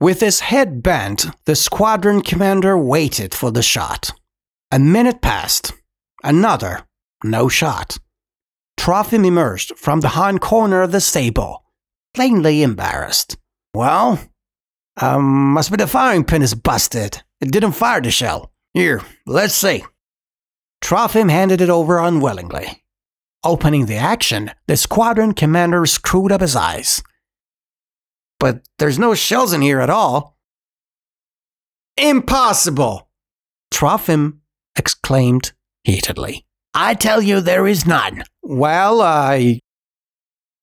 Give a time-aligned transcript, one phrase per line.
[0.00, 4.12] With his head bent, the squadron commander waited for the shot.
[4.72, 5.74] A minute passed.
[6.24, 6.86] Another.
[7.22, 7.98] No shot.
[8.78, 11.64] Trofim emerged from the hind corner of the stable,
[12.14, 13.36] plainly embarrassed.
[13.74, 14.18] Well,
[14.98, 17.22] um, must be the firing pin is busted.
[17.42, 18.52] It didn't fire the shell.
[18.72, 19.84] Here, let's see.
[20.82, 22.84] Trofim handed it over unwillingly.
[23.44, 27.02] Opening the action, the squadron commander screwed up his eyes.
[28.40, 30.36] But there's no shells in here at all.
[31.96, 33.08] Impossible!
[33.72, 34.38] Trofim
[34.76, 35.52] exclaimed
[35.84, 36.46] heatedly.
[36.74, 38.24] I tell you there is none.
[38.42, 39.60] Well, I.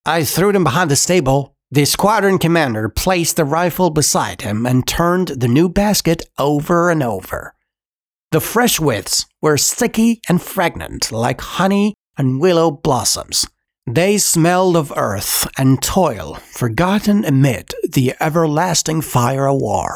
[0.06, 1.56] I threw them behind the stable.
[1.70, 7.04] The squadron commander placed the rifle beside him and turned the new basket over and
[7.04, 7.54] over.
[8.32, 13.46] The fresh withs were sticky and fragrant like honey and willow blossoms.
[13.90, 19.96] They smelled of earth and toil, forgotten amid the everlasting fire of war.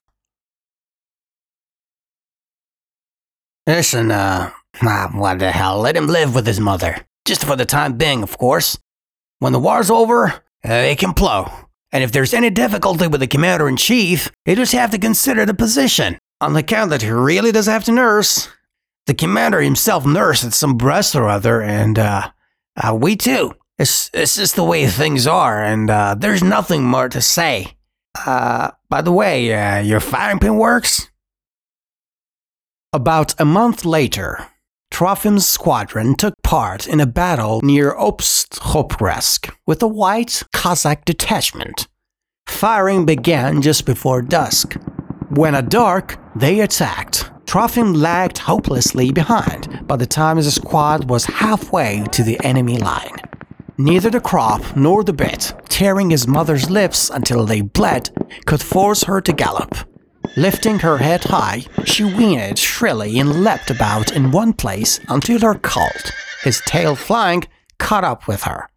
[3.67, 4.51] Listen, uh,
[4.81, 7.05] ah, what the hell, let him live with his mother.
[7.25, 8.77] Just for the time being, of course.
[9.39, 11.67] When the war's over, uh, it can plow.
[11.91, 15.45] And if there's any difficulty with the commander in chief, you just have to consider
[15.45, 16.17] the position.
[16.39, 18.47] On the account that he really does have to nurse.
[19.05, 22.31] The commander himself nursed at some breast or other, and, uh,
[22.81, 23.53] uh we too.
[23.81, 27.73] It's, it's just the way things are, and, uh, there's nothing more to say.
[28.27, 31.09] Uh, by the way, uh, your firing pin works?
[32.93, 34.45] About a month later,
[34.93, 41.87] Trofim's squadron took part in a battle near Obstkopretsk with a white Cossack detachment.
[42.45, 44.73] Firing began just before dusk.
[45.29, 47.31] When at dark, they attacked.
[47.45, 53.15] Trofim lagged hopelessly behind by the time his squad was halfway to the enemy line.
[53.77, 58.09] Neither the crop nor the bit, tearing his mother's lips until they bled,
[58.45, 59.75] could force her to gallop.
[60.37, 65.55] Lifting her head high, she whinnied shrilly and leapt about in one place until her
[65.55, 66.11] colt,
[66.43, 67.43] his tail flying,
[67.79, 68.69] caught up with her.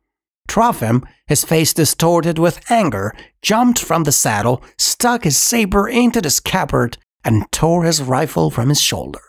[0.49, 6.31] Trofim, his face distorted with anger, jumped from the saddle, stuck his saber into the
[6.31, 9.21] scabbard, and tore his rifle from his shoulder.